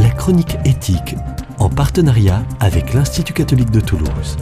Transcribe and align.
la 0.00 0.08
chronique 0.08 0.56
éthique, 0.64 1.14
en 1.58 1.68
partenariat 1.68 2.42
avec 2.58 2.94
l'Institut 2.94 3.34
catholique 3.34 3.70
de 3.70 3.80
Toulouse. 3.80 4.38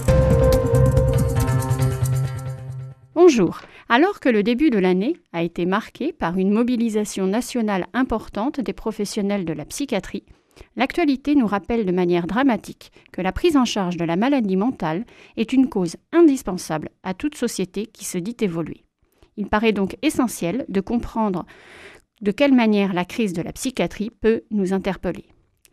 Bonjour. 3.16 3.58
Alors 3.88 4.20
que 4.20 4.28
le 4.28 4.44
début 4.44 4.70
de 4.70 4.78
l'année 4.78 5.16
a 5.32 5.42
été 5.42 5.66
marqué 5.66 6.12
par 6.12 6.38
une 6.38 6.52
mobilisation 6.52 7.26
nationale 7.26 7.86
importante 7.92 8.60
des 8.60 8.72
professionnels 8.72 9.44
de 9.44 9.52
la 9.52 9.64
psychiatrie, 9.64 10.26
l'actualité 10.76 11.34
nous 11.34 11.48
rappelle 11.48 11.84
de 11.84 11.92
manière 11.92 12.28
dramatique 12.28 12.92
que 13.10 13.20
la 13.20 13.32
prise 13.32 13.56
en 13.56 13.64
charge 13.64 13.96
de 13.96 14.04
la 14.04 14.14
maladie 14.14 14.56
mentale 14.56 15.04
est 15.36 15.52
une 15.52 15.68
cause 15.68 15.96
indispensable 16.12 16.90
à 17.02 17.14
toute 17.14 17.34
société 17.34 17.86
qui 17.86 18.04
se 18.04 18.18
dit 18.18 18.36
évoluer. 18.42 18.84
Il 19.36 19.48
paraît 19.48 19.72
donc 19.72 19.96
essentiel 20.02 20.66
de 20.68 20.80
comprendre 20.80 21.46
de 22.20 22.30
quelle 22.30 22.54
manière 22.54 22.92
la 22.92 23.04
crise 23.04 23.32
de 23.32 23.42
la 23.42 23.52
psychiatrie 23.52 24.10
peut 24.10 24.42
nous 24.52 24.72
interpeller. 24.72 25.24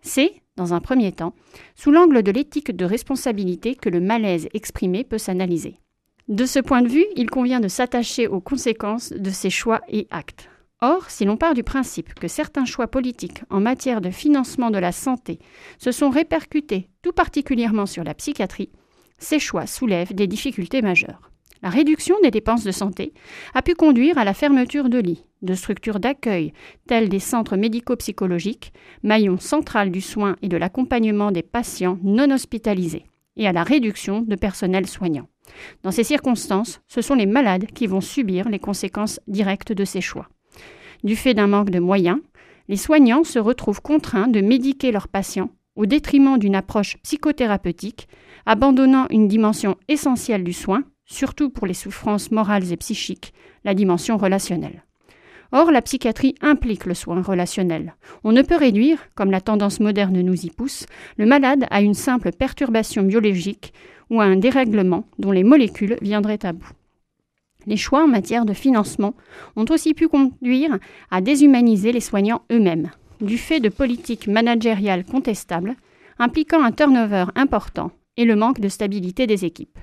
C'est, 0.05 0.33
dans 0.55 0.75
un 0.75 0.79
premier 0.79 1.11
temps, 1.11 1.33
sous 1.75 1.89
l'angle 1.89 2.21
de 2.21 2.31
l'éthique 2.31 2.75
de 2.75 2.85
responsabilité 2.85 3.73
que 3.73 3.89
le 3.89 3.99
malaise 3.99 4.47
exprimé 4.53 5.03
peut 5.03 5.17
s'analyser. 5.17 5.79
De 6.27 6.45
ce 6.45 6.59
point 6.59 6.83
de 6.83 6.87
vue, 6.87 7.05
il 7.15 7.29
convient 7.29 7.59
de 7.59 7.67
s'attacher 7.67 8.27
aux 8.27 8.39
conséquences 8.39 9.11
de 9.11 9.29
ces 9.31 9.49
choix 9.49 9.81
et 9.89 10.07
actes. 10.11 10.47
Or, 10.81 11.09
si 11.09 11.25
l'on 11.25 11.37
part 11.37 11.55
du 11.55 11.63
principe 11.63 12.13
que 12.13 12.27
certains 12.27 12.65
choix 12.65 12.87
politiques 12.87 13.41
en 13.49 13.59
matière 13.59 13.99
de 13.99 14.11
financement 14.11 14.69
de 14.69 14.77
la 14.77 14.91
santé 14.91 15.39
se 15.79 15.91
sont 15.91 16.11
répercutés 16.11 16.89
tout 17.01 17.13
particulièrement 17.13 17.87
sur 17.87 18.03
la 18.03 18.13
psychiatrie, 18.13 18.71
ces 19.17 19.39
choix 19.39 19.65
soulèvent 19.65 20.13
des 20.13 20.27
difficultés 20.27 20.83
majeures. 20.83 21.31
La 21.65 21.71
réduction 21.71 22.15
des 22.21 22.29
dépenses 22.29 22.63
de 22.63 22.71
santé 22.71 23.11
a 23.55 23.63
pu 23.63 23.73
conduire 23.73 24.19
à 24.19 24.23
la 24.23 24.35
fermeture 24.35 24.87
de 24.87 24.99
lits, 24.99 25.25
de 25.41 25.55
structures 25.55 25.99
d'accueil 25.99 26.53
telles 26.85 27.09
des 27.09 27.19
centres 27.19 27.57
médico-psychologiques, 27.57 28.71
maillon 29.01 29.39
central 29.39 29.89
du 29.89 29.99
soin 29.99 30.35
et 30.43 30.47
de 30.47 30.57
l'accompagnement 30.57 31.31
des 31.31 31.41
patients 31.41 31.97
non 32.03 32.29
hospitalisés, 32.29 33.07
et 33.35 33.47
à 33.47 33.51
la 33.51 33.63
réduction 33.63 34.21
de 34.21 34.35
personnel 34.35 34.85
soignant. 34.85 35.27
Dans 35.81 35.89
ces 35.89 36.03
circonstances, 36.03 36.81
ce 36.87 37.01
sont 37.01 37.15
les 37.15 37.25
malades 37.25 37.65
qui 37.73 37.87
vont 37.87 37.99
subir 37.99 38.47
les 38.47 38.59
conséquences 38.59 39.19
directes 39.25 39.73
de 39.73 39.85
ces 39.85 40.01
choix. 40.01 40.29
Du 41.03 41.15
fait 41.15 41.33
d'un 41.33 41.47
manque 41.47 41.71
de 41.71 41.79
moyens, 41.79 42.19
les 42.67 42.77
soignants 42.77 43.23
se 43.23 43.39
retrouvent 43.39 43.81
contraints 43.81 44.27
de 44.27 44.41
médiquer 44.41 44.91
leurs 44.91 45.07
patients 45.07 45.49
au 45.75 45.87
détriment 45.87 46.37
d'une 46.37 46.55
approche 46.55 46.97
psychothérapeutique, 47.01 48.07
abandonnant 48.45 49.07
une 49.09 49.27
dimension 49.27 49.77
essentielle 49.87 50.43
du 50.43 50.53
soin, 50.53 50.83
surtout 51.05 51.49
pour 51.49 51.67
les 51.67 51.73
souffrances 51.73 52.31
morales 52.31 52.71
et 52.71 52.77
psychiques, 52.77 53.33
la 53.63 53.73
dimension 53.73 54.17
relationnelle. 54.17 54.83
Or, 55.51 55.71
la 55.71 55.81
psychiatrie 55.81 56.35
implique 56.41 56.85
le 56.85 56.93
soin 56.93 57.21
relationnel. 57.21 57.95
On 58.23 58.31
ne 58.31 58.41
peut 58.41 58.57
réduire, 58.57 58.97
comme 59.15 59.31
la 59.31 59.41
tendance 59.41 59.79
moderne 59.79 60.19
nous 60.19 60.45
y 60.45 60.49
pousse, 60.49 60.85
le 61.17 61.25
malade 61.25 61.65
à 61.69 61.81
une 61.81 61.93
simple 61.93 62.31
perturbation 62.31 63.03
biologique 63.03 63.73
ou 64.09 64.21
à 64.21 64.25
un 64.25 64.35
dérèglement 64.35 65.05
dont 65.19 65.31
les 65.31 65.43
molécules 65.43 65.97
viendraient 66.01 66.45
à 66.45 66.53
bout. 66.53 66.71
Les 67.67 67.77
choix 67.77 68.03
en 68.03 68.07
matière 68.07 68.45
de 68.45 68.53
financement 68.53 69.15
ont 69.55 69.65
aussi 69.69 69.93
pu 69.93 70.07
conduire 70.07 70.77
à 71.09 71.21
déshumaniser 71.21 71.91
les 71.91 72.01
soignants 72.01 72.43
eux-mêmes, 72.51 72.91
du 73.21 73.37
fait 73.37 73.59
de 73.59 73.69
politiques 73.69 74.27
managériales 74.27 75.05
contestables, 75.05 75.75
impliquant 76.19 76.63
un 76.63 76.71
turnover 76.71 77.25
important 77.35 77.91
et 78.17 78.25
le 78.25 78.35
manque 78.35 78.59
de 78.59 78.69
stabilité 78.69 79.25
des 79.27 79.45
équipes. 79.45 79.79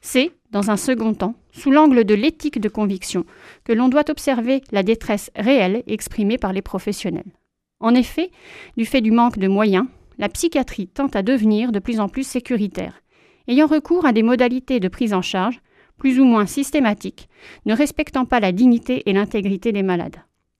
C'est, 0.00 0.32
dans 0.50 0.70
un 0.70 0.76
second 0.76 1.14
temps, 1.14 1.34
sous 1.52 1.70
l'angle 1.70 2.04
de 2.04 2.14
l'éthique 2.14 2.60
de 2.60 2.68
conviction, 2.68 3.24
que 3.64 3.72
l'on 3.72 3.88
doit 3.88 4.10
observer 4.10 4.62
la 4.72 4.82
détresse 4.82 5.30
réelle 5.36 5.82
exprimée 5.86 6.38
par 6.38 6.52
les 6.52 6.62
professionnels. 6.62 7.32
En 7.80 7.94
effet, 7.94 8.30
du 8.76 8.84
fait 8.84 9.00
du 9.00 9.10
manque 9.10 9.38
de 9.38 9.48
moyens, 9.48 9.86
la 10.18 10.28
psychiatrie 10.28 10.88
tente 10.88 11.16
à 11.16 11.22
devenir 11.22 11.72
de 11.72 11.78
plus 11.78 11.98
en 11.98 12.08
plus 12.08 12.26
sécuritaire, 12.26 13.02
ayant 13.48 13.66
recours 13.66 14.04
à 14.04 14.12
des 14.12 14.22
modalités 14.22 14.80
de 14.80 14.88
prise 14.88 15.14
en 15.14 15.22
charge 15.22 15.60
plus 15.96 16.18
ou 16.18 16.24
moins 16.24 16.46
systématiques, 16.46 17.28
ne 17.66 17.74
respectant 17.74 18.24
pas 18.24 18.40
la 18.40 18.52
dignité 18.52 19.02
et 19.08 19.12
l'intégrité 19.12 19.72
des 19.72 19.82
malades. 19.82 20.16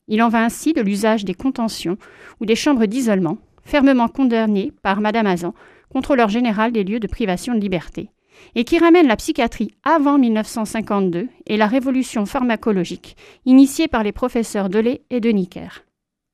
Il 0.09 0.23
en 0.23 0.29
va 0.29 0.45
ainsi 0.45 0.73
de 0.73 0.83
l'usage 0.83 1.25
des 1.25 1.35
contentions 1.35 1.97
ou 2.41 2.47
des 2.47 2.57
chambres 2.57 2.87
d'isolement, 2.87 3.39
fermement 3.65 4.09
condamnées 4.09 4.73
par 4.83 5.01
Madame 5.01 5.27
Azan, 5.27 5.55
contrôleur 5.89 6.29
général 6.29 6.73
des 6.73 6.85
lieux 6.85 7.01
de 7.01 7.07
privation 7.07 7.55
de 7.55 7.61
liberté, 7.61 8.11
et 8.55 8.65
qui 8.65 8.79
ramène 8.79 9.07
la 9.07 9.17
psychiatrie 9.17 9.73
avant 9.85 10.19
1952 10.19 11.29
et 11.47 11.57
la 11.57 11.67
révolution 11.67 12.27
pharmacologique 12.27 13.17
initiée 13.47 13.89
par 13.89 14.03
les 14.03 14.13
professeurs 14.13 14.69
Delay 14.69 15.03
et 15.11 15.21
de 15.21 15.31
Nicker. 15.31 15.85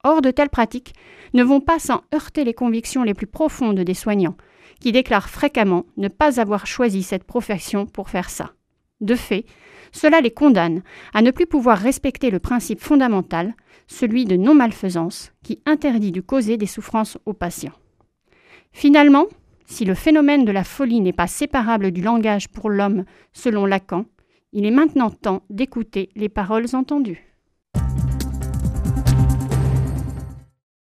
Or, 0.05 0.23
de 0.23 0.31
telles 0.31 0.51
pratiques 0.51 0.95
ne 1.35 1.43
vont 1.43 1.61
pas 1.61 1.79
sans 1.79 2.03
heurter 2.15 2.45
les 2.45 2.55
convictions 2.55 3.03
les 3.03 3.15
plus 3.15 3.27
profondes 3.27 3.81
des 3.81 3.95
soignants, 3.95 4.37
qui 4.81 4.93
déclarent 4.93 5.29
fréquemment 5.29 5.85
ne 5.97 6.09
pas 6.09 6.41
avoir 6.41 6.67
choisi 6.67 7.03
cette 7.03 7.25
profession 7.25 7.87
pour 7.87 8.09
faire 8.09 8.31
ça. 8.31 8.53
De 9.01 9.15
fait, 9.15 9.45
cela 9.93 10.21
les 10.21 10.31
condamne 10.31 10.83
à 11.15 11.23
ne 11.23 11.31
plus 11.31 11.47
pouvoir 11.47 11.79
respecter 11.79 12.31
le 12.31 12.39
principe 12.39 12.81
fondamental, 12.81 13.55
celui 13.87 14.25
de 14.25 14.37
non-malfaisance, 14.37 15.33
qui 15.43 15.61
interdit 15.67 16.13
de 16.13 16.21
causer 16.21 16.57
des 16.57 16.67
souffrances 16.67 17.19
aux 17.27 17.33
patients. 17.33 17.73
Finalement, 18.73 19.27
si 19.67 19.85
le 19.85 19.95
phénomène 19.95 20.45
de 20.45 20.53
la 20.53 20.65
folie 20.65 21.01
n'est 21.01 21.13
pas 21.13 21.27
séparable 21.27 21.91
du 21.91 22.01
langage 22.01 22.49
pour 22.49 22.71
l'homme 22.71 23.05
selon 23.33 23.67
Lacan, 23.67 24.07
il 24.53 24.65
est 24.65 24.71
maintenant 24.71 25.11
temps 25.11 25.43
d'écouter 25.51 26.09
les 26.15 26.29
paroles 26.29 26.75
entendues. 26.75 27.36